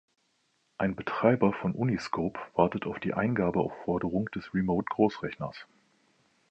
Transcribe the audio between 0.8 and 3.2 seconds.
Betreiber von Uniscope wartet auf die